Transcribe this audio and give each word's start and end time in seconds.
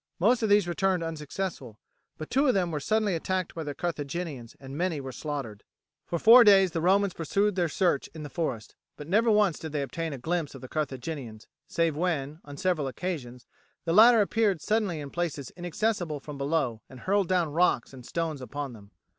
Most 0.17 0.41
of 0.41 0.49
these 0.49 0.67
returned 0.67 1.03
unsuccessful, 1.03 1.77
but 2.17 2.31
two 2.31 2.47
of 2.47 2.55
them 2.55 2.71
were 2.71 2.79
suddenly 2.79 3.13
attacked 3.13 3.53
by 3.53 3.63
the 3.63 3.75
Carthaginians, 3.75 4.55
and 4.59 4.75
many 4.75 4.99
were 4.99 5.11
slaughtered. 5.11 5.63
For 6.07 6.17
four 6.17 6.43
days 6.43 6.71
the 6.71 6.81
Romans 6.81 7.13
pursued 7.13 7.53
their 7.55 7.69
search 7.69 8.07
in 8.15 8.23
the 8.23 8.27
forest, 8.31 8.73
but 8.97 9.07
never 9.07 9.29
once 9.29 9.59
did 9.59 9.73
they 9.73 9.83
obtain 9.83 10.11
a 10.11 10.17
glimpse 10.17 10.55
of 10.55 10.61
the 10.61 10.67
Carthaginians 10.67 11.45
save 11.67 11.95
when, 11.95 12.39
on 12.43 12.57
several 12.57 12.87
occasions, 12.87 13.45
the 13.85 13.93
latter 13.93 14.21
appeared 14.21 14.59
suddenly 14.59 14.99
in 14.99 15.11
places 15.11 15.51
inaccessible 15.55 16.19
from 16.19 16.35
below 16.35 16.81
and 16.89 17.01
hurled 17.01 17.27
down 17.27 17.51
rocks 17.53 17.93
and 17.93 18.03
stones 18.03 18.41
upon 18.41 18.73
them. 18.73 18.89